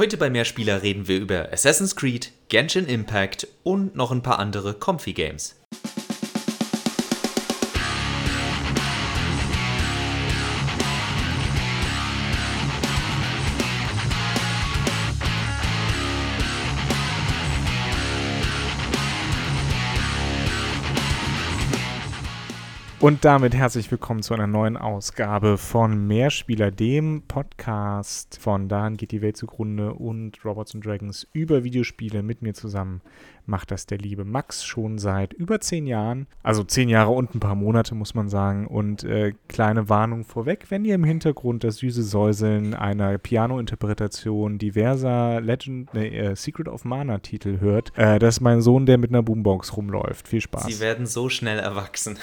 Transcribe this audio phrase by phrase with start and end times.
[0.00, 4.72] Heute bei Mehrspieler reden wir über Assassin's Creed, Genshin Impact und noch ein paar andere
[4.72, 5.59] Comfy Games.
[23.00, 29.10] Und damit herzlich willkommen zu einer neuen Ausgabe von Mehrspieler, dem Podcast von Daran geht
[29.12, 33.00] die Welt zugrunde und Robots and Dragons über Videospiele mit mir zusammen
[33.50, 36.26] macht das der liebe Max schon seit über zehn Jahren.
[36.42, 38.66] Also zehn Jahre und ein paar Monate, muss man sagen.
[38.66, 45.40] Und äh, kleine Warnung vorweg, wenn ihr im Hintergrund das süße Säuseln einer Piano-Interpretation diverser
[45.40, 49.76] Legend, äh, Secret of Mana-Titel hört, äh, das ist mein Sohn, der mit einer Boombox
[49.76, 50.28] rumläuft.
[50.28, 50.66] Viel Spaß.
[50.66, 52.18] Sie werden so schnell erwachsen.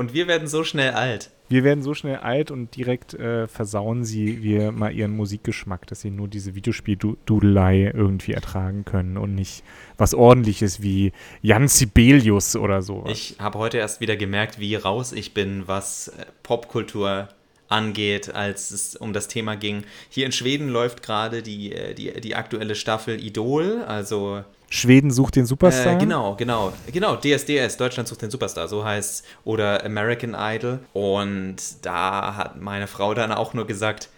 [0.00, 1.28] Und wir werden so schnell alt.
[1.50, 6.00] Wir werden so schnell alt und direkt äh, versauen sie wir mal ihren Musikgeschmack, dass
[6.00, 9.62] sie nur diese Videospiel-Dudelei irgendwie ertragen können und nicht
[9.98, 13.04] was ordentliches wie Jan Sibelius oder so.
[13.10, 17.28] Ich habe heute erst wieder gemerkt, wie raus ich bin, was äh, Popkultur
[17.68, 19.84] angeht, als es um das Thema ging.
[20.08, 25.34] Hier in Schweden läuft gerade die, äh, die, die aktuelle Staffel Idol, also Schweden sucht
[25.34, 25.94] den Superstar.
[25.94, 26.72] Äh, genau, genau.
[26.92, 30.78] Genau, DSDS, Deutschland sucht den Superstar, so heißt Oder American Idol.
[30.92, 34.08] Und da hat meine Frau dann auch nur gesagt,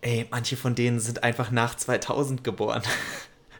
[0.00, 2.82] ey, manche von denen sind einfach nach 2000 geboren.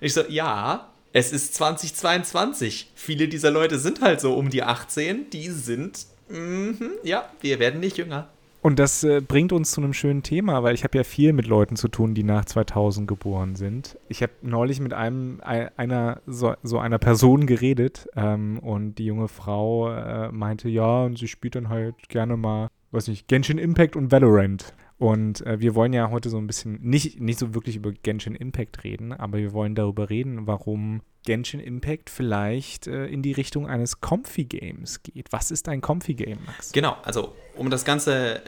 [0.01, 2.93] Ich so, ja, es ist 2022.
[2.95, 5.29] Viele dieser Leute sind halt so um die 18.
[5.31, 8.29] Die sind, mm ja, wir werden nicht jünger.
[8.69, 11.47] Und das äh, bringt uns zu einem schönen Thema, weil ich habe ja viel mit
[11.47, 13.99] Leuten zu tun, die nach 2000 geboren sind.
[14.11, 19.29] Ich habe neulich mit einem einer so, so einer Person geredet ähm, und die junge
[19.29, 23.97] Frau äh, meinte, ja, und sie spielt dann halt gerne mal, weiß nicht, Genshin Impact
[23.97, 24.75] und Valorant.
[24.99, 28.35] Und äh, wir wollen ja heute so ein bisschen, nicht, nicht so wirklich über Genshin
[28.35, 33.67] Impact reden, aber wir wollen darüber reden, warum Genshin Impact vielleicht äh, in die Richtung
[33.67, 35.29] eines Comfy Games geht.
[35.31, 36.73] Was ist ein Comfy Game, Max?
[36.73, 38.43] Genau, also um das Ganze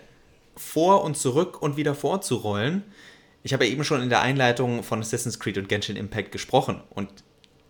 [0.60, 2.84] vor und zurück und wieder vorzurollen.
[3.42, 6.82] Ich habe ja eben schon in der Einleitung von Assassin's Creed und Genshin Impact gesprochen
[6.90, 7.08] und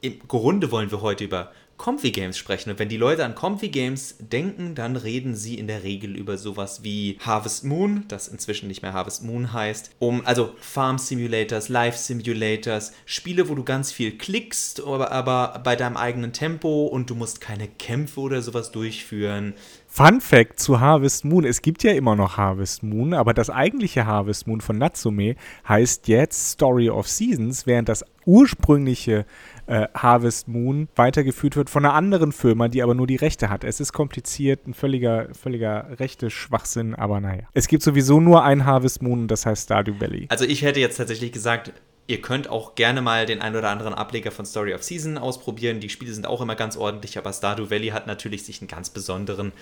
[0.02, 2.70] im Grunde wollen wir heute über Comfy Games sprechen.
[2.70, 6.36] Und wenn die Leute an Comfy Games denken, dann reden sie in der Regel über
[6.36, 11.70] sowas wie Harvest Moon, das inzwischen nicht mehr Harvest Moon heißt, um also Farm Simulators,
[11.70, 17.08] Life Simulators, Spiele, wo du ganz viel klickst, aber, aber bei deinem eigenen Tempo und
[17.08, 19.54] du musst keine Kämpfe oder sowas durchführen.
[19.92, 24.06] Fun Fact zu Harvest Moon: Es gibt ja immer noch Harvest Moon, aber das eigentliche
[24.06, 25.34] Harvest Moon von Natsume
[25.68, 29.26] heißt jetzt Story of Seasons, während das ursprüngliche
[29.66, 33.64] äh, Harvest Moon weitergeführt wird von einer anderen Firma, die aber nur die Rechte hat.
[33.64, 37.48] Es ist kompliziert, ein völliger, völliger rechte Schwachsinn, aber naja.
[37.52, 40.26] Es gibt sowieso nur ein Harvest Moon und das heißt Stardew Valley.
[40.28, 41.72] Also ich hätte jetzt tatsächlich gesagt,
[42.10, 45.78] Ihr könnt auch gerne mal den ein oder anderen Ableger von Story of Season ausprobieren.
[45.78, 48.90] Die Spiele sind auch immer ganz ordentlich, aber Stardew Valley hat natürlich sich einen ganz
[48.90, 49.52] besonderen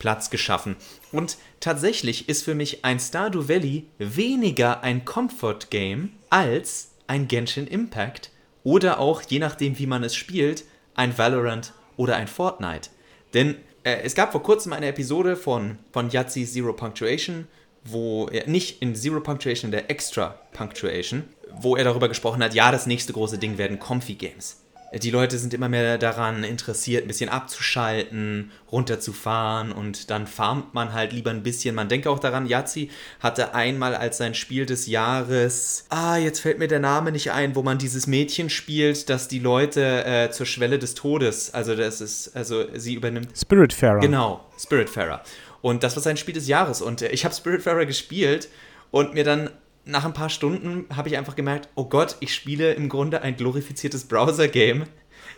[0.00, 0.74] Platz geschaffen.
[1.12, 7.68] Und tatsächlich ist für mich ein Stardew Valley weniger ein Comfort Game als ein Genshin
[7.68, 8.32] Impact,
[8.64, 10.64] oder auch, je nachdem, wie man es spielt,
[10.96, 12.90] ein Valorant oder ein Fortnite.
[13.32, 17.46] Denn äh, es gab vor kurzem eine Episode von, von Yahtzee Zero Punctuation,
[17.84, 21.24] wo er nicht in Zero Punctuation, in der Extra Punctuation,
[21.60, 24.62] wo er darüber gesprochen hat, ja, das nächste große Ding werden Comfy Games
[24.98, 30.92] die Leute sind immer mehr daran interessiert, ein bisschen abzuschalten, runterzufahren und dann farmt man
[30.92, 31.74] halt lieber ein bisschen.
[31.74, 32.90] Man denke auch daran, Yazzi
[33.20, 37.56] hatte einmal als sein Spiel des Jahres, ah, jetzt fällt mir der Name nicht ein,
[37.56, 42.02] wo man dieses Mädchen spielt, das die Leute äh, zur Schwelle des Todes, also das
[42.02, 43.30] ist, also sie übernimmt.
[43.34, 44.00] Spiritfarer.
[44.00, 45.22] Genau, Spiritfarer.
[45.62, 48.48] Und das war sein Spiel des Jahres und äh, ich habe Spiritfarer gespielt
[48.90, 49.48] und mir dann
[49.84, 53.36] nach ein paar Stunden habe ich einfach gemerkt, oh Gott, ich spiele im Grunde ein
[53.36, 54.84] glorifiziertes Browser-Game,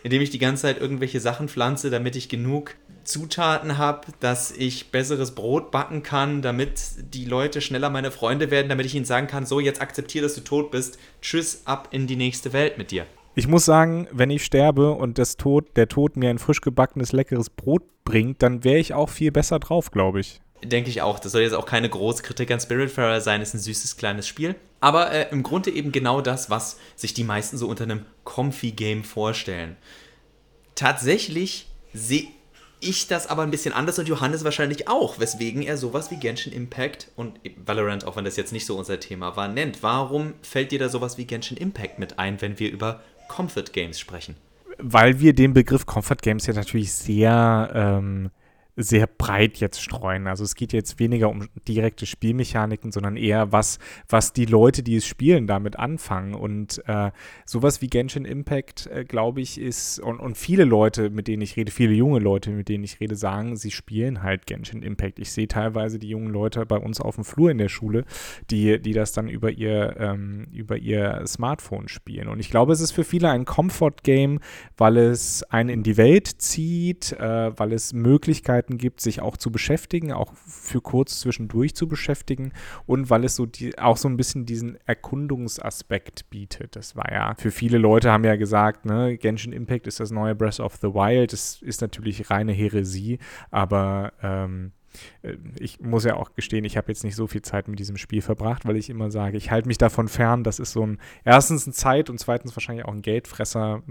[0.03, 4.51] in dem ich die ganze Zeit irgendwelche Sachen pflanze, damit ich genug Zutaten habe, dass
[4.51, 6.81] ich besseres Brot backen kann, damit
[7.13, 10.35] die Leute schneller meine Freunde werden, damit ich ihnen sagen kann, so, jetzt akzeptiere, dass
[10.35, 13.05] du tot bist, tschüss, ab in die nächste Welt mit dir.
[13.35, 17.11] Ich muss sagen, wenn ich sterbe und das Tod, der Tod mir ein frisch gebackenes,
[17.11, 21.19] leckeres Brot bringt, dann wäre ich auch viel besser drauf, glaube ich denke ich auch.
[21.19, 24.55] Das soll jetzt auch keine große Kritik an Spiritfarer sein, ist ein süßes kleines Spiel.
[24.79, 29.03] Aber äh, im Grunde eben genau das, was sich die meisten so unter einem Comfy-Game
[29.03, 29.77] vorstellen.
[30.75, 32.27] Tatsächlich sehe
[32.81, 36.53] ich das aber ein bisschen anders und Johannes wahrscheinlich auch, weswegen er sowas wie Genshin
[36.53, 39.81] Impact und Valorant, auch wenn das jetzt nicht so unser Thema war, nennt.
[39.81, 43.99] Warum fällt dir da sowas wie Genshin Impact mit ein, wenn wir über Comfort Games
[43.99, 44.35] sprechen?
[44.77, 48.29] Weil wir den Begriff Comfort Games ja natürlich sehr ähm,
[48.75, 50.27] sehr breit jetzt streuen.
[50.27, 53.79] Also es geht jetzt weniger um direkte Spielmechaniken, sondern eher was,
[54.09, 56.33] was die Leute, die es spielen, damit anfangen.
[56.33, 57.11] Und äh,
[57.45, 61.55] sowas wie Genshin Impact, äh, glaube ich, ist, und, und viele Leute, mit denen ich
[61.55, 65.19] rede, viele junge Leute, mit denen ich rede, sagen, sie spielen halt Genshin Impact.
[65.19, 68.03] Ich sehe teilweise die jungen Leute bei uns auf dem Flur in der Schule,
[68.51, 72.27] die, die das dann über ihr, ähm, über ihr Smartphone spielen.
[72.27, 74.39] Und ich glaube, es ist für viele ein Comfort-Game,
[74.77, 79.37] weil es einen in die Welt zieht, äh, weil es Möglichkeiten Möglichkeiten gibt, sich auch
[79.37, 82.51] zu beschäftigen, auch für kurz zwischendurch zu beschäftigen
[82.85, 86.75] und weil es so die, auch so ein bisschen diesen Erkundungsaspekt bietet.
[86.75, 90.35] Das war ja, für viele Leute haben ja gesagt, ne, Genshin Impact ist das neue
[90.35, 91.33] Breath of the Wild.
[91.33, 93.19] Das ist natürlich reine Häresie,
[93.51, 94.71] aber ähm,
[95.21, 97.97] äh, ich muss ja auch gestehen, ich habe jetzt nicht so viel Zeit mit diesem
[97.97, 100.43] Spiel verbracht, weil ich immer sage, ich halte mich davon fern.
[100.43, 103.83] Das ist so ein, erstens ein Zeit und zweitens wahrscheinlich auch ein Geldfresser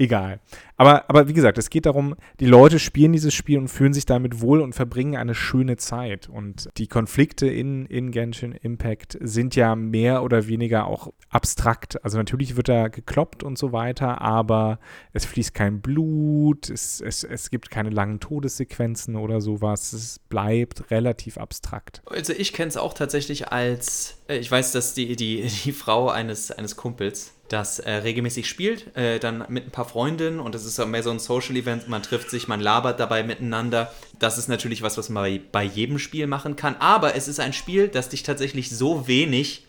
[0.00, 0.40] egal.
[0.76, 4.06] Aber, aber wie gesagt, es geht darum, die Leute spielen dieses Spiel und fühlen sich
[4.06, 6.28] damit wohl und verbringen eine schöne Zeit.
[6.28, 12.02] Und die Konflikte in, in Genshin Impact sind ja mehr oder weniger auch abstrakt.
[12.02, 14.78] Also natürlich wird da gekloppt und so weiter, aber
[15.12, 19.92] es fließt kein Blut, es, es, es gibt keine langen Todessequenzen oder sowas.
[19.92, 22.00] Es bleibt relativ abstrakt.
[22.06, 26.08] Also ich kenne es auch tatsächlich als, äh, ich weiß, dass die, die, die Frau
[26.08, 30.64] eines, eines Kumpels das äh, regelmäßig spielt, äh, dann mit ein paar Freundinnen und es
[30.64, 33.92] ist mehr so ein Social Event, man trifft sich, man labert dabei miteinander.
[34.18, 37.40] Das ist natürlich was, was man bei, bei jedem Spiel machen kann, aber es ist
[37.40, 39.64] ein Spiel, das dich tatsächlich so wenig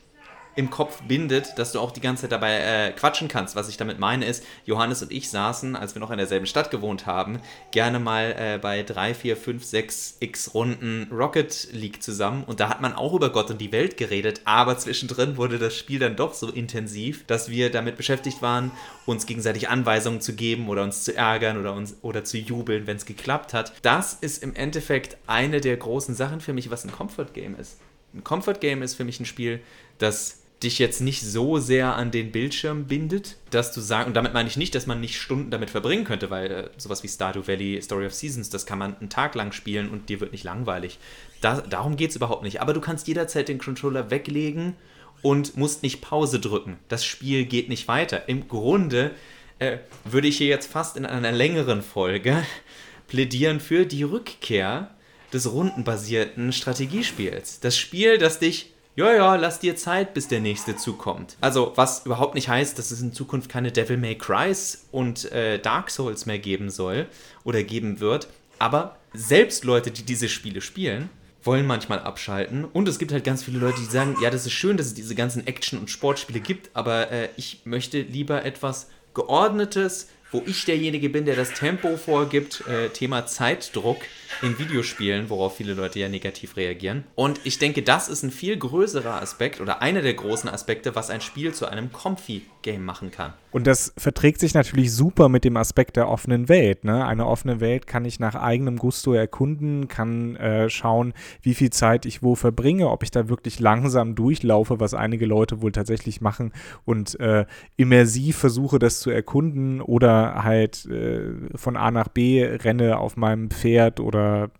[0.55, 3.55] im Kopf bindet, dass du auch die ganze Zeit dabei äh, quatschen kannst.
[3.55, 6.71] Was ich damit meine ist, Johannes und ich saßen, als wir noch in derselben Stadt
[6.71, 7.39] gewohnt haben,
[7.71, 12.69] gerne mal äh, bei 3, 4, 5, 6 x Runden Rocket League zusammen und da
[12.69, 16.15] hat man auch über Gott und die Welt geredet, aber zwischendrin wurde das Spiel dann
[16.15, 18.71] doch so intensiv, dass wir damit beschäftigt waren,
[19.05, 22.97] uns gegenseitig Anweisungen zu geben oder uns zu ärgern oder, uns, oder zu jubeln, wenn
[22.97, 23.73] es geklappt hat.
[23.81, 27.77] Das ist im Endeffekt eine der großen Sachen für mich, was ein Comfort Game ist.
[28.13, 29.61] Ein Comfort Game ist für mich ein Spiel,
[29.97, 34.33] das dich jetzt nicht so sehr an den Bildschirm bindet, dass du sagst, und damit
[34.33, 37.47] meine ich nicht, dass man nicht Stunden damit verbringen könnte, weil äh, sowas wie Stardew
[37.47, 40.43] Valley, Story of Seasons, das kann man einen Tag lang spielen und dir wird nicht
[40.43, 40.99] langweilig.
[41.41, 42.61] Da, darum geht es überhaupt nicht.
[42.61, 44.75] Aber du kannst jederzeit den Controller weglegen
[45.21, 46.77] und musst nicht Pause drücken.
[46.87, 48.29] Das Spiel geht nicht weiter.
[48.29, 49.11] Im Grunde
[49.59, 52.43] äh, würde ich hier jetzt fast in einer längeren Folge
[53.07, 54.91] plädieren für die Rückkehr
[55.33, 57.59] des rundenbasierten Strategiespiels.
[57.61, 61.37] Das Spiel, das dich ja, ja, lass dir Zeit, bis der nächste zukommt.
[61.41, 65.59] Also, was überhaupt nicht heißt, dass es in Zukunft keine Devil May Crys und äh,
[65.59, 67.07] Dark Souls mehr geben soll
[67.43, 68.27] oder geben wird.
[68.59, 71.09] Aber selbst Leute, die diese Spiele spielen,
[71.43, 72.65] wollen manchmal abschalten.
[72.65, 74.93] Und es gibt halt ganz viele Leute, die sagen, ja, das ist schön, dass es
[74.93, 80.65] diese ganzen Action- und Sportspiele gibt, aber äh, ich möchte lieber etwas Geordnetes, wo ich
[80.65, 82.63] derjenige bin, der das Tempo vorgibt.
[82.67, 83.97] Äh, Thema Zeitdruck
[84.41, 87.03] in Videospielen, worauf viele Leute ja negativ reagieren.
[87.15, 91.09] Und ich denke, das ist ein viel größerer Aspekt oder einer der großen Aspekte, was
[91.09, 93.33] ein Spiel zu einem Comfy-Game machen kann.
[93.51, 96.85] Und das verträgt sich natürlich super mit dem Aspekt der offenen Welt.
[96.85, 97.05] Ne?
[97.05, 102.05] Eine offene Welt kann ich nach eigenem Gusto erkunden, kann äh, schauen, wie viel Zeit
[102.05, 106.53] ich wo verbringe, ob ich da wirklich langsam durchlaufe, was einige Leute wohl tatsächlich machen
[106.85, 107.45] und äh,
[107.75, 113.49] immersiv versuche, das zu erkunden oder halt äh, von A nach B renne auf meinem
[113.49, 114.51] Pferd oder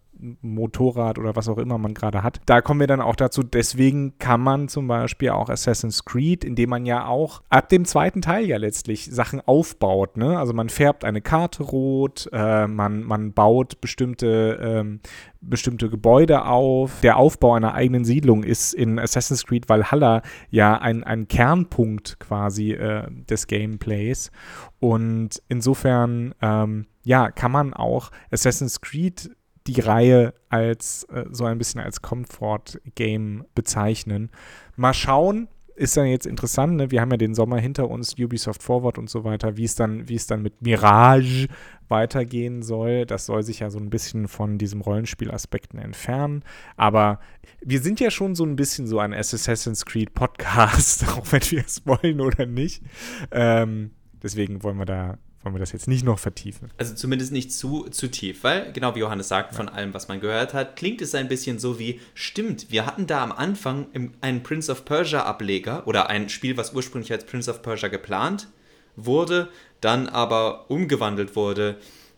[0.41, 2.41] Motorrad oder was auch immer man gerade hat.
[2.45, 6.69] Da kommen wir dann auch dazu, deswegen kann man zum Beispiel auch Assassin's Creed, indem
[6.69, 10.17] man ja auch ab dem zweiten Teil ja letztlich Sachen aufbaut.
[10.17, 10.37] Ne?
[10.37, 14.99] Also man färbt eine Karte rot, äh, man, man baut bestimmte, ähm,
[15.41, 17.01] bestimmte Gebäude auf.
[17.01, 22.73] Der Aufbau einer eigenen Siedlung ist in Assassin's Creed Valhalla ja ein, ein Kernpunkt quasi
[22.73, 24.31] äh, des Gameplays.
[24.79, 29.31] Und insofern, ähm, ja, kann man auch Assassin's Creed
[29.67, 34.29] die Reihe als äh, so ein bisschen als Comfort-Game bezeichnen.
[34.75, 36.91] Mal schauen, ist dann jetzt interessant, ne?
[36.91, 40.05] wir haben ja den Sommer hinter uns, Ubisoft Forward und so weiter, wie es dann,
[40.07, 41.47] es dann mit Mirage
[41.87, 43.05] weitergehen soll.
[43.05, 46.43] Das soll sich ja so ein bisschen von diesem Rollenspielaspekten entfernen.
[46.77, 47.19] Aber
[47.61, 51.65] wir sind ja schon so ein bisschen so ein Assassin's Creed Podcast, auch wenn wir
[51.65, 52.83] es wollen oder nicht.
[53.31, 53.91] Ähm,
[54.21, 56.69] deswegen wollen wir da wollen wir das jetzt nicht noch vertiefen.
[56.77, 59.57] Also zumindest nicht zu, zu tief, weil, genau wie Johannes sagt, ja.
[59.57, 63.07] von allem, was man gehört hat, klingt es ein bisschen so wie, stimmt, wir hatten
[63.07, 63.87] da am Anfang
[64.21, 68.47] einen Prince of Persia Ableger oder ein Spiel, was ursprünglich als Prince of Persia geplant
[68.95, 71.77] wurde, dann aber umgewandelt wurde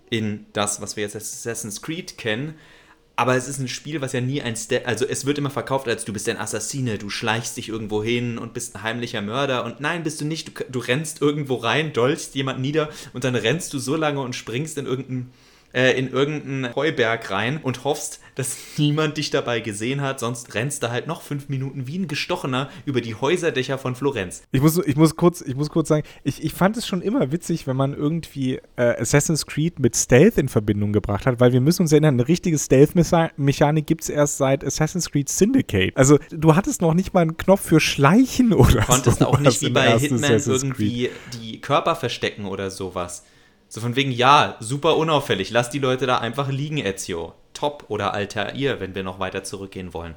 [0.10, 2.56] in das, was wir jetzt als Assassin's Creed kennen.
[3.16, 5.88] Aber es ist ein Spiel, was ja nie ein Step, also es wird immer verkauft
[5.88, 9.66] als du bist ein Assassine, du schleichst dich irgendwo hin und bist ein heimlicher Mörder
[9.66, 13.36] und nein, bist du nicht, du, du rennst irgendwo rein, dolchst jemand nieder und dann
[13.36, 15.32] rennst du so lange und springst in irgendein
[15.74, 20.84] äh, in irgendeinen Heuberg rein und hoffst, dass niemand dich dabei gesehen hat, sonst rennst
[20.84, 24.44] du halt noch fünf Minuten wie ein Gestochener über die Häuserdächer von Florenz.
[24.52, 27.32] Ich muss, ich muss, kurz, ich muss kurz sagen, ich, ich fand es schon immer
[27.32, 31.62] witzig, wenn man irgendwie äh, Assassin's Creed mit Stealth in Verbindung gebracht hat, weil wir
[31.62, 35.96] müssen uns erinnern, eine richtige Stealth-Mechanik gibt es erst seit Assassin's Creed Syndicate.
[35.96, 38.80] Also du hattest noch nicht mal einen Knopf für Schleichen oder so.
[38.80, 41.10] Du konntest auch nicht wie bei Hitman irgendwie
[41.42, 43.24] die Körper verstecken oder sowas.
[43.74, 47.34] So von wegen, ja, super unauffällig, lass die Leute da einfach liegen, Ezio.
[47.56, 50.14] Top oder Altair, wenn wir noch weiter zurückgehen wollen.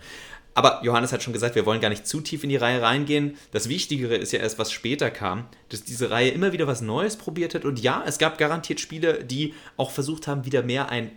[0.52, 3.38] Aber Johannes hat schon gesagt, wir wollen gar nicht zu tief in die Reihe reingehen.
[3.52, 7.16] Das Wichtigere ist ja erst, was später kam, dass diese Reihe immer wieder was Neues
[7.16, 7.64] probiert hat.
[7.64, 11.12] Und ja, es gab garantiert Spiele, die auch versucht haben, wieder mehr ein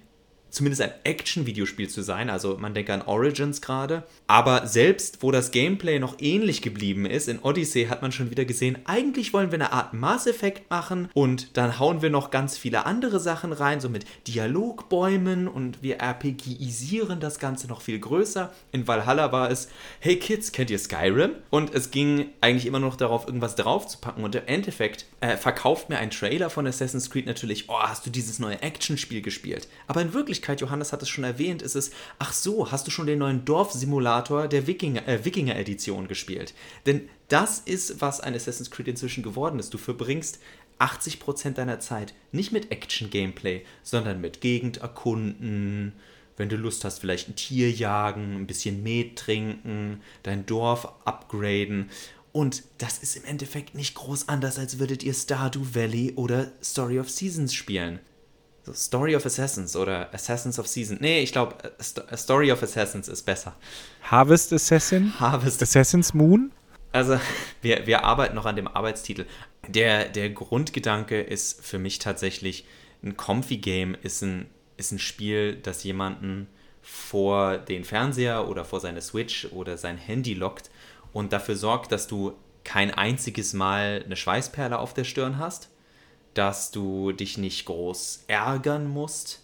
[0.50, 2.30] zumindest ein Action-Videospiel zu sein.
[2.30, 4.04] Also man denke an Origins gerade.
[4.28, 8.46] Aber selbst wo das Gameplay noch ähnlich geblieben ist, in Odyssey hat man schon wieder
[8.46, 12.58] gesehen, eigentlich wollen wir eine Art Mass Effect machen und dann hauen wir noch ganz
[12.58, 18.52] viele andere Sachen rein, so mit Dialogbäumen und wir RPGisieren das Ganze noch viel größer.
[18.72, 21.32] In Valhalla war es, hey Kids, kennt ihr Skyrim?
[21.50, 24.24] Und es ging eigentlich immer noch darauf, irgendwas draufzupacken.
[24.24, 28.10] Und im Endeffekt äh, verkauft mir ein Trailer von Assassin's Creed natürlich, oh, hast du
[28.10, 29.68] dieses neue Action-Spiel gespielt?
[29.88, 32.92] Aber in Wirklichkeit Wirklichkeit, Johannes hat es schon erwähnt, ist es, ach so, hast du
[32.92, 36.54] schon den neuen Dorfsimulator der Wikinger, äh, Wikinger Edition gespielt?
[36.86, 39.74] Denn das ist, was ein Assassin's Creed inzwischen geworden ist.
[39.74, 40.40] Du verbringst
[40.80, 45.92] 80% deiner Zeit nicht mit Action-Gameplay, sondern mit Gegend erkunden,
[46.38, 51.90] wenn du Lust hast, vielleicht ein Tier jagen, ein bisschen Met trinken, dein Dorf upgraden.
[52.32, 56.98] Und das ist im Endeffekt nicht groß anders, als würdet ihr Stardew Valley oder Story
[56.98, 58.00] of Seasons spielen.
[58.70, 60.98] So Story of Assassins oder Assassins of Season.
[61.02, 61.56] Nee, ich glaube,
[62.16, 63.56] Story of Assassins ist besser.
[64.04, 65.14] Harvest Assassin?
[65.20, 65.62] Harvest.
[65.64, 66.52] Assassin's Moon?
[66.92, 67.20] Also,
[67.62, 69.26] wir, wir arbeiten noch an dem Arbeitstitel.
[69.68, 72.66] Der, der Grundgedanke ist für mich tatsächlich,
[73.04, 74.48] ein Comfy-Game ist ein,
[74.78, 76.48] ist ein Spiel, das jemanden
[76.82, 80.70] vor den Fernseher oder vor seine Switch oder sein Handy lockt
[81.14, 82.34] und dafür sorgt, dass du
[82.64, 85.70] kein einziges Mal eine Schweißperle auf der Stirn hast,
[86.34, 89.42] dass du dich nicht groß ärgern musst.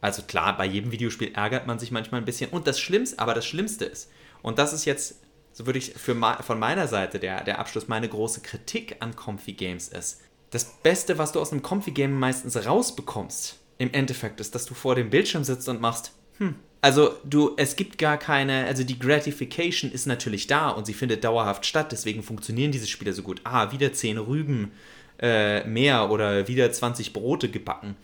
[0.00, 2.50] Also klar, bei jedem Videospiel ärgert man sich manchmal ein bisschen.
[2.50, 4.10] Und das Schlimmste, aber das Schlimmste ist,
[4.42, 5.16] und das ist jetzt,
[5.52, 9.52] so würde ich für, von meiner Seite der, der Abschluss, meine große Kritik an Comfy
[9.52, 14.54] Games ist, das Beste, was du aus einem Comfy Game meistens rausbekommst, im Endeffekt, ist,
[14.54, 18.66] dass du vor dem Bildschirm sitzt und machst, hm, also du, es gibt gar keine,
[18.66, 23.12] also die Gratification ist natürlich da und sie findet dauerhaft statt, deswegen funktionieren diese Spiele
[23.12, 23.40] so gut.
[23.44, 24.72] Ah, wieder 10 Rüben,
[25.20, 27.96] äh, mehr oder wieder 20 Brote gebacken.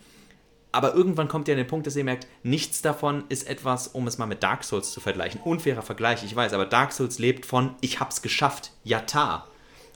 [0.71, 4.07] Aber irgendwann kommt ihr an den Punkt, dass ihr merkt, nichts davon ist etwas, um
[4.07, 5.39] es mal mit Dark Souls zu vergleichen.
[5.41, 9.47] Unfairer Vergleich, ich weiß, aber Dark Souls lebt von ich hab's geschafft, Yata.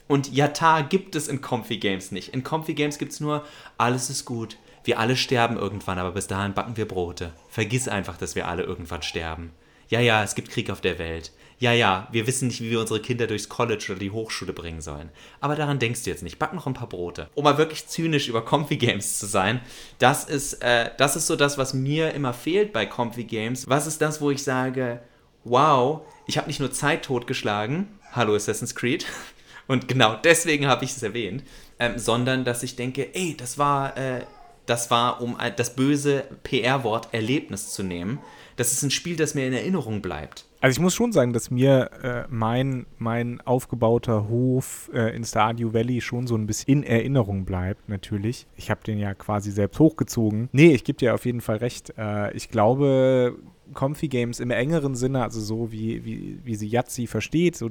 [0.08, 2.32] Und Yata gibt es in Comfy Games nicht.
[2.32, 3.44] In Comfy Games gibt es nur,
[3.76, 4.56] alles ist gut.
[4.82, 7.34] Wir alle sterben irgendwann, aber bis dahin backen wir Brote.
[7.50, 9.50] Vergiss einfach, dass wir alle irgendwann sterben.
[9.88, 12.80] Ja, ja, es gibt Krieg auf der Welt ja, ja, wir wissen nicht, wie wir
[12.80, 15.10] unsere Kinder durchs College oder die Hochschule bringen sollen.
[15.40, 16.38] Aber daran denkst du jetzt nicht.
[16.38, 17.28] Back noch ein paar Brote.
[17.34, 19.60] Um mal wirklich zynisch über Comfy Games zu sein,
[19.98, 23.68] das ist, äh, das ist so das, was mir immer fehlt bei Comfy Games.
[23.68, 25.02] Was ist das, wo ich sage,
[25.44, 29.04] wow, ich habe nicht nur Zeit totgeschlagen, hallo Assassin's Creed,
[29.66, 31.44] und genau deswegen habe ich es erwähnt,
[31.78, 34.24] ähm, sondern dass ich denke, ey, das war, äh,
[34.64, 38.18] das war, um das böse PR-Wort Erlebnis zu nehmen.
[38.60, 40.44] Das ist ein Spiel, das mir in Erinnerung bleibt.
[40.60, 45.72] Also ich muss schon sagen, dass mir äh, mein, mein aufgebauter Hof äh, in Stardew
[45.72, 48.46] Valley schon so ein bisschen in Erinnerung bleibt, natürlich.
[48.56, 50.50] Ich habe den ja quasi selbst hochgezogen.
[50.52, 51.94] Nee, ich gebe dir auf jeden Fall recht.
[51.96, 53.38] Äh, ich glaube,
[53.72, 57.70] Comfy Games im engeren Sinne, also so wie, wie, wie sie Yahtzee versteht, so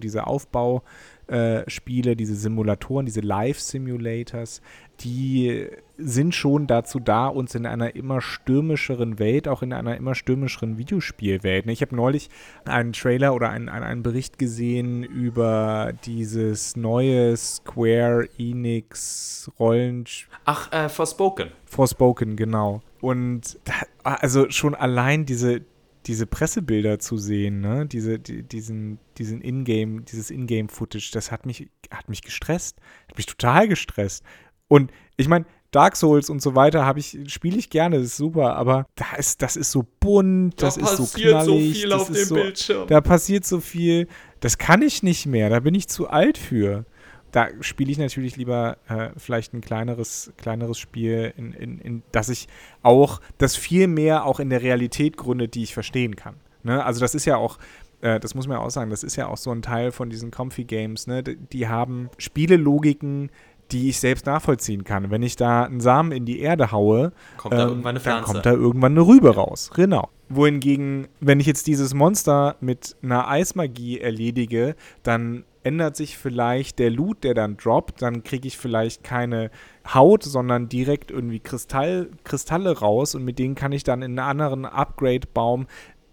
[1.29, 4.61] diese Aufbauspiele, diese Simulatoren, diese Live-Simulators,
[5.01, 5.67] die
[5.97, 10.77] sind schon dazu da, uns in einer immer stürmischeren Welt, auch in einer immer stürmischeren
[10.77, 11.67] Videospielwelt.
[11.67, 12.29] Ich habe neulich
[12.65, 20.37] einen Trailer oder einen, einen Bericht gesehen über dieses neue Square Enix Rollenspiel.
[20.45, 21.51] Ach, äh, Forspoken.
[21.65, 22.81] Forspoken, genau.
[23.01, 25.61] Und da, also schon allein diese,
[26.09, 27.85] diese Pressebilder zu sehen, ne?
[27.85, 32.77] Diese, die, diesen, diesen Ingame, dieses Ingame-Footage, das hat mich, hat mich gestresst.
[33.07, 34.23] Hat mich total gestresst.
[34.67, 38.17] Und ich meine, Dark Souls und so weiter habe ich spiele ich gerne, das ist
[38.17, 41.89] super, aber da ist das ist so bunt, das da ist so knallig, so viel
[41.89, 42.87] das auf ist dem so, Bildschirm.
[42.87, 44.07] Da passiert so viel,
[44.39, 46.85] das kann ich nicht mehr, da bin ich zu alt für.
[47.31, 52.29] Da spiele ich natürlich lieber äh, vielleicht ein kleineres, kleineres Spiel, in, in, in das
[52.29, 52.47] ich
[52.81, 56.35] auch, das viel mehr auch in der Realität gründet, die ich verstehen kann.
[56.63, 56.83] Ne?
[56.83, 57.57] Also das ist ja auch,
[58.01, 60.09] äh, das muss man ja auch sagen, das ist ja auch so ein Teil von
[60.09, 61.23] diesen Comfy Games, ne?
[61.23, 63.29] Die, die haben Spielelogiken,
[63.71, 65.11] die ich selbst nachvollziehen kann.
[65.11, 68.25] Wenn ich da einen Samen in die Erde haue, kommt da ähm, irgendwann eine Pflanze.
[68.25, 69.69] dann kommt da irgendwann eine Rübe raus.
[69.75, 70.09] Genau.
[70.29, 76.89] Wohingegen, wenn ich jetzt dieses Monster mit einer Eismagie erledige, dann ändert sich vielleicht der
[76.89, 78.01] Loot, der dann droppt.
[78.01, 79.51] Dann kriege ich vielleicht keine
[79.93, 84.19] Haut, sondern direkt irgendwie Kristall, Kristalle raus und mit denen kann ich dann in einen
[84.19, 85.67] anderen Upgrade-Baum.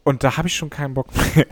[0.04, 1.46] Und da habe ich schon keinen Bock mehr.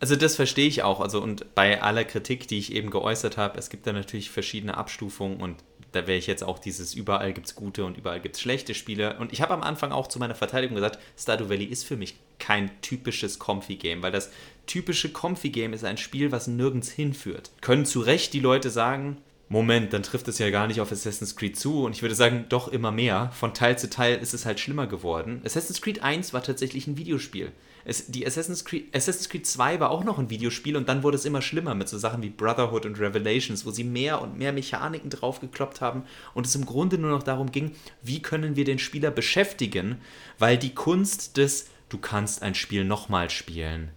[0.00, 1.00] Also das verstehe ich auch.
[1.00, 4.76] Also und bei aller Kritik, die ich eben geäußert habe, es gibt da natürlich verschiedene
[4.76, 5.56] Abstufungen und
[5.92, 8.74] da wäre ich jetzt auch dieses überall gibt es gute und überall gibt es schlechte
[8.74, 9.18] Spiele.
[9.18, 12.14] Und ich habe am Anfang auch zu meiner Verteidigung gesagt, Stardew Valley ist für mich
[12.38, 14.30] kein typisches Comfy-Game, weil das
[14.66, 17.50] typische Comfy-Game ist ein Spiel, was nirgends hinführt.
[17.60, 19.18] Können zu Recht die Leute sagen,
[19.52, 21.82] Moment, dann trifft es ja gar nicht auf Assassin's Creed zu.
[21.82, 23.32] Und ich würde sagen, doch immer mehr.
[23.32, 25.42] Von Teil zu Teil ist es halt schlimmer geworden.
[25.44, 27.50] Assassin's Creed 1 war tatsächlich ein Videospiel.
[27.84, 31.16] Es, die Assassin's Creed, Assassin's Creed 2 war auch noch ein Videospiel und dann wurde
[31.16, 34.52] es immer schlimmer mit so Sachen wie Brotherhood und Revelations, wo sie mehr und mehr
[34.52, 38.78] Mechaniken draufgekloppt haben und es im Grunde nur noch darum ging, wie können wir den
[38.78, 40.00] Spieler beschäftigen,
[40.38, 43.90] weil die Kunst des du kannst ein Spiel nochmal spielen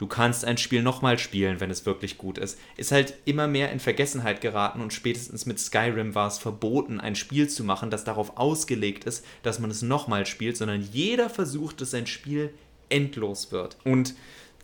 [0.00, 3.70] du kannst ein Spiel nochmal spielen, wenn es wirklich gut ist, ist halt immer mehr
[3.70, 8.02] in Vergessenheit geraten und spätestens mit Skyrim war es verboten, ein Spiel zu machen, das
[8.02, 12.54] darauf ausgelegt ist, dass man es nochmal spielt, sondern jeder versucht, dass sein Spiel
[12.88, 13.76] endlos wird.
[13.84, 14.14] Und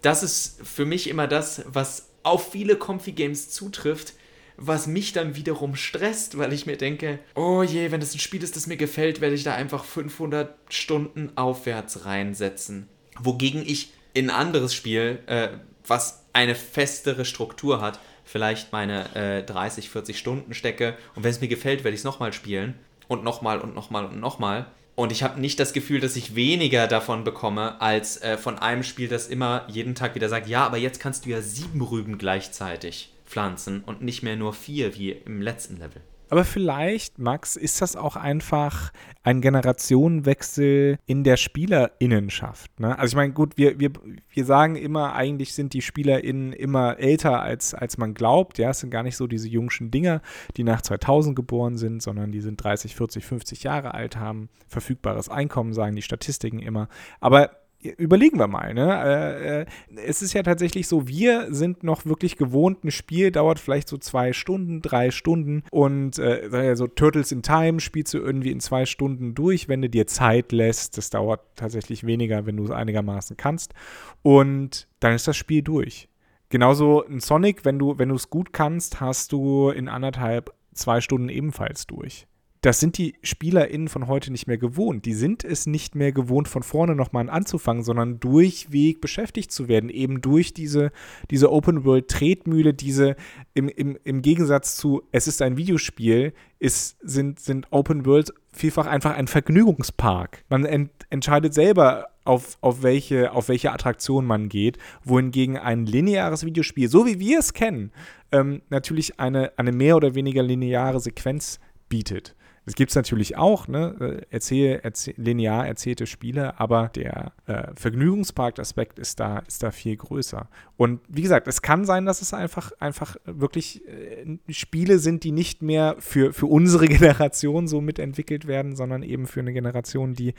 [0.01, 4.15] das ist für mich immer das, was auf viele Comfy Games zutrifft,
[4.57, 8.43] was mich dann wiederum stresst, weil ich mir denke, oh je, wenn es ein Spiel
[8.43, 12.89] ist, das mir gefällt, werde ich da einfach 500 Stunden aufwärts reinsetzen.
[13.19, 15.49] Wogegen ich in ein anderes Spiel, äh,
[15.87, 21.43] was eine festere Struktur hat, vielleicht meine äh, 30, 40 Stunden stecke und wenn es
[21.43, 22.75] mir gefällt, werde ich es nochmal spielen
[23.09, 24.67] und nochmal und nochmal und nochmal.
[24.95, 28.83] Und ich habe nicht das Gefühl, dass ich weniger davon bekomme, als äh, von einem
[28.83, 32.17] Spiel, das immer jeden Tag wieder sagt, ja, aber jetzt kannst du ja sieben Rüben
[32.17, 36.01] gleichzeitig pflanzen und nicht mehr nur vier wie im letzten Level.
[36.29, 38.93] Aber vielleicht, Max, ist das auch einfach
[39.23, 42.81] ein Generationenwechsel in der Spielerinnenschaft.
[42.81, 42.99] Ne?
[42.99, 43.91] Also ich meine, gut, wir, wir,
[44.31, 48.59] wir sagen immer, eigentlich sind die SpielerInnen immer älter, als, als man glaubt.
[48.59, 50.21] Ja, es sind gar nicht so diese jungschen Dinger,
[50.57, 55.29] die nach 2000 geboren sind, sondern die sind 30, 40, 50 Jahre alt, haben verfügbares
[55.29, 56.89] Einkommen, sagen die Statistiken immer.
[57.21, 57.51] Aber
[57.83, 58.75] überlegen wir mal.
[58.75, 59.03] Ne?
[59.05, 59.67] Äh, äh,
[60.05, 63.99] es ist ja tatsächlich so, wir sind noch wirklich gewohnt, ein Spiel dauert vielleicht so
[63.99, 68.87] zwei Stunden, drei Stunden und äh, so Turtles in Time spielst du irgendwie in zwei
[68.87, 70.99] Stunden durch, wenn du dir Zeit lässt.
[70.99, 73.75] Das dauert tatsächlich weniger, wenn du es einigermaßen kannst.
[74.23, 76.09] Und dann ist das Spiel durch.
[76.49, 81.01] Genauso ein Sonic, wenn du wenn du es gut kannst, hast du in anderthalb zwei
[81.01, 82.27] Stunden ebenfalls durch
[82.67, 85.05] das sind die SpielerInnen von heute nicht mehr gewohnt.
[85.05, 89.89] Die sind es nicht mehr gewohnt, von vorne nochmal anzufangen, sondern durchweg beschäftigt zu werden.
[89.89, 90.91] Eben durch diese,
[91.31, 93.15] diese Open-World-Tretmühle, diese
[93.55, 99.15] im, im, im Gegensatz zu, es ist ein Videospiel, ist, sind, sind Open-World vielfach einfach
[99.15, 100.43] ein Vergnügungspark.
[100.49, 106.45] Man ent, entscheidet selber, auf, auf, welche, auf welche Attraktion man geht, wohingegen ein lineares
[106.45, 107.93] Videospiel, so wie wir es kennen,
[108.33, 112.35] ähm, natürlich eine, eine mehr oder weniger lineare Sequenz bietet.
[112.67, 117.69] Es gibt es natürlich auch, ne, äh, erzähl, erzähl, linear erzählte Spiele, aber der äh,
[117.77, 120.49] Vergnügungspark-Aspekt ist da, ist da viel größer.
[120.77, 125.31] Und wie gesagt, es kann sein, dass es einfach, einfach wirklich äh, Spiele sind, die
[125.31, 130.35] nicht mehr für, für unsere Generation so mitentwickelt werden, sondern eben für eine Generation, die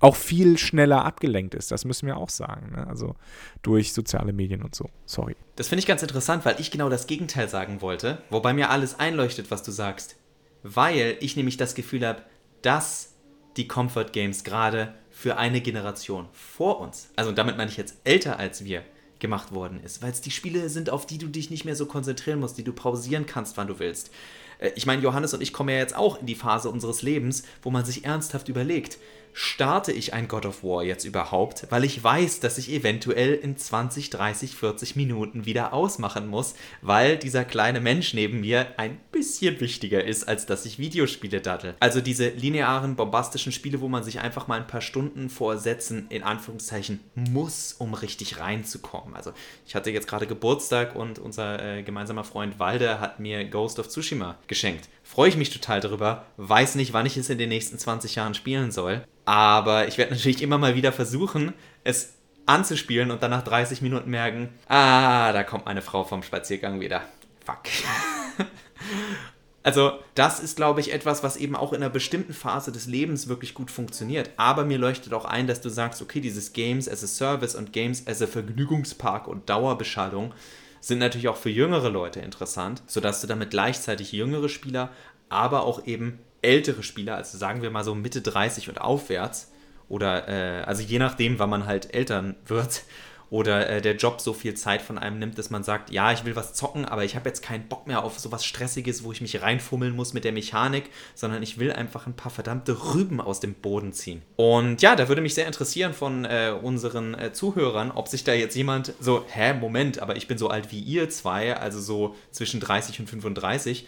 [0.00, 1.70] auch viel schneller abgelenkt ist.
[1.70, 2.72] Das müssen wir auch sagen.
[2.74, 2.88] Ne?
[2.88, 3.14] Also
[3.62, 4.90] durch soziale Medien und so.
[5.06, 5.36] Sorry.
[5.54, 8.98] Das finde ich ganz interessant, weil ich genau das Gegenteil sagen wollte, wobei mir alles
[8.98, 10.16] einleuchtet, was du sagst
[10.62, 12.22] weil ich nämlich das Gefühl habe,
[12.62, 13.14] dass
[13.56, 18.38] die Comfort Games gerade für eine Generation vor uns, also damit meine ich jetzt älter
[18.38, 18.82] als wir,
[19.18, 21.86] gemacht worden ist, weil es die Spiele sind, auf die du dich nicht mehr so
[21.86, 24.10] konzentrieren musst, die du pausieren kannst, wann du willst.
[24.58, 27.44] Äh, ich meine, Johannes und ich kommen ja jetzt auch in die Phase unseres Lebens,
[27.62, 28.98] wo man sich ernsthaft überlegt,
[29.32, 33.56] starte ich ein God of War jetzt überhaupt, weil ich weiß, dass ich eventuell in
[33.56, 39.60] 20, 30, 40 Minuten wieder ausmachen muss, weil dieser kleine Mensch neben mir ein bisschen
[39.60, 41.74] wichtiger ist, als dass ich Videospiele dattel.
[41.80, 46.22] Also diese linearen, bombastischen Spiele, wo man sich einfach mal ein paar Stunden vorsetzen, in
[46.22, 49.14] Anführungszeichen, muss, um richtig reinzukommen.
[49.14, 49.32] Also
[49.66, 53.88] ich hatte jetzt gerade Geburtstag und unser äh, gemeinsamer Freund Walder hat mir Ghost of
[53.88, 54.88] Tsushima geschenkt.
[55.12, 58.32] Freue ich mich total darüber, weiß nicht, wann ich es in den nächsten 20 Jahren
[58.32, 61.52] spielen soll, aber ich werde natürlich immer mal wieder versuchen,
[61.84, 62.14] es
[62.46, 67.02] anzuspielen und dann nach 30 Minuten merken, ah, da kommt meine Frau vom Spaziergang wieder.
[67.44, 67.58] Fuck.
[69.64, 73.28] Also, das ist, glaube ich, etwas, was eben auch in einer bestimmten Phase des Lebens
[73.28, 74.30] wirklich gut funktioniert.
[74.36, 77.72] Aber mir leuchtet auch ein, dass du sagst, okay, dieses Games as a Service und
[77.72, 80.34] Games as a Vergnügungspark und Dauerbeschallung
[80.82, 84.90] sind natürlich auch für jüngere Leute interessant, sodass du damit gleichzeitig jüngere Spieler,
[85.28, 89.52] aber auch eben ältere Spieler, also sagen wir mal so Mitte 30 und aufwärts,
[89.88, 92.82] oder äh, also je nachdem, wann man halt Eltern wird,
[93.32, 96.26] oder äh, der Job so viel Zeit von einem nimmt, dass man sagt, ja, ich
[96.26, 99.22] will was zocken, aber ich habe jetzt keinen Bock mehr auf sowas Stressiges, wo ich
[99.22, 103.40] mich reinfummeln muss mit der Mechanik, sondern ich will einfach ein paar verdammte Rüben aus
[103.40, 104.20] dem Boden ziehen.
[104.36, 108.34] Und ja, da würde mich sehr interessieren von äh, unseren äh, Zuhörern, ob sich da
[108.34, 112.14] jetzt jemand so, hä, Moment, aber ich bin so alt wie ihr zwei, also so
[112.32, 113.86] zwischen 30 und 35,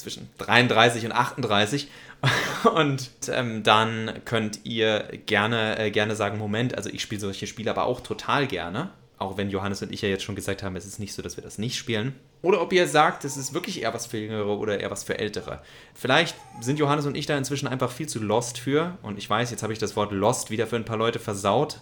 [0.00, 1.88] zwischen 33 und 38.
[2.74, 7.70] Und ähm, dann könnt ihr gerne, äh, gerne sagen, Moment, also ich spiele solche Spiele
[7.70, 8.90] aber auch total gerne.
[9.16, 11.36] Auch wenn Johannes und ich ja jetzt schon gesagt haben, es ist nicht so, dass
[11.36, 12.14] wir das nicht spielen.
[12.40, 15.18] Oder ob ihr sagt, es ist wirklich eher was für Jüngere oder eher was für
[15.18, 15.60] Ältere.
[15.94, 18.96] Vielleicht sind Johannes und ich da inzwischen einfach viel zu lost für.
[19.02, 21.80] Und ich weiß, jetzt habe ich das Wort lost wieder für ein paar Leute versaut,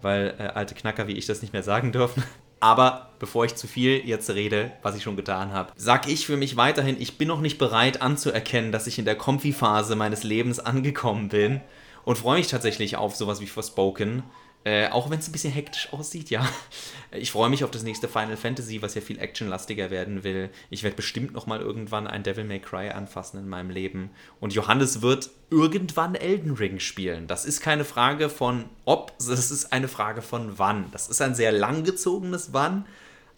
[0.00, 2.22] weil äh, alte Knacker wie ich das nicht mehr sagen dürfen.
[2.62, 6.36] Aber bevor ich zu viel jetzt rede, was ich schon getan habe, sag ich für
[6.36, 10.60] mich weiterhin, ich bin noch nicht bereit anzuerkennen, dass ich in der Comfy-Phase meines Lebens
[10.60, 11.60] angekommen bin
[12.04, 14.22] und freue mich tatsächlich auf sowas wie Forspoken.
[14.64, 16.46] Äh, auch wenn es ein bisschen hektisch aussieht, ja.
[17.14, 20.48] Ich freue mich auf das nächste Final Fantasy, was ja viel actionlastiger werden will.
[20.70, 24.08] Ich werde bestimmt noch mal irgendwann ein Devil May Cry anfassen in meinem Leben.
[24.40, 27.26] Und Johannes wird irgendwann Elden Ring spielen.
[27.26, 30.86] Das ist keine Frage von ob, das ist eine Frage von wann.
[30.92, 32.86] Das ist ein sehr langgezogenes Wann,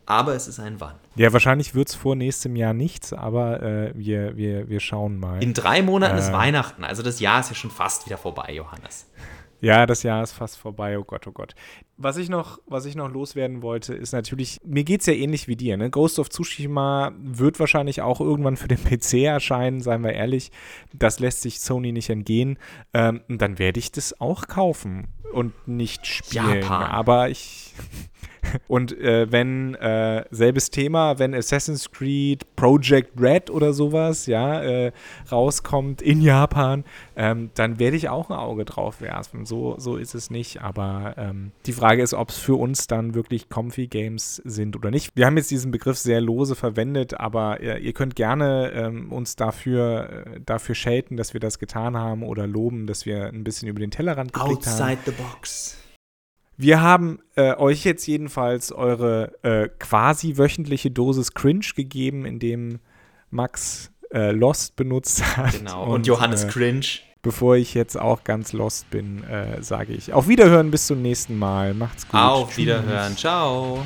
[0.07, 0.95] aber es ist ein Wann.
[1.17, 5.43] Ja, wahrscheinlich wird es vor nächstem Jahr nichts, aber äh, wir, wir, wir schauen mal.
[5.43, 8.53] In drei Monaten äh, ist Weihnachten, also das Jahr ist ja schon fast wieder vorbei,
[8.53, 9.07] Johannes.
[9.64, 11.55] Ja, das Jahr ist fast vorbei, oh Gott, oh Gott.
[11.96, 15.48] Was ich noch, was ich noch loswerden wollte, ist natürlich, mir geht es ja ähnlich
[15.48, 15.79] wie dir.
[15.79, 15.88] Ne?
[15.88, 20.53] Ghost of Tsushima wird wahrscheinlich auch irgendwann für den PC erscheinen, seien wir ehrlich.
[20.92, 22.59] Das lässt sich Sony nicht entgehen.
[22.92, 26.62] Ähm, dann werde ich das auch kaufen und nicht spielen.
[26.62, 26.90] Japan.
[26.90, 27.73] Aber ich.
[28.66, 34.92] Und äh, wenn, äh, selbes Thema, wenn Assassin's Creed Project Red oder sowas, ja, äh,
[35.31, 36.85] rauskommt in Japan,
[37.16, 39.44] ähm, dann werde ich auch ein Auge drauf werfen.
[39.44, 40.62] So, so ist es nicht.
[40.62, 44.90] Aber ähm, die Frage ist, ob es für uns dann wirklich Comfy Games sind oder
[44.90, 45.12] nicht.
[45.14, 49.37] Wir haben jetzt diesen Begriff sehr lose verwendet, aber äh, ihr könnt gerne ähm, uns
[49.37, 53.68] dafür, äh, dafür schelten, dass wir das getan haben oder loben, dass wir ein bisschen
[53.68, 54.99] über den Tellerrand geblickt Outside haben.
[55.05, 55.77] the box.
[56.57, 62.79] Wir haben äh, euch jetzt jedenfalls eure äh, quasi wöchentliche Dosis Cringe gegeben, indem
[63.31, 65.53] Max äh, Lost benutzt hat.
[65.53, 66.87] Genau, und, und Johannes äh, Cringe.
[67.23, 71.39] Bevor ich jetzt auch ganz lost bin, äh, sage ich auf Wiederhören bis zum nächsten
[71.39, 71.73] Mal.
[71.73, 72.21] Macht's gut.
[72.21, 73.17] Auf Wiederhören.
[73.17, 73.83] Ciao.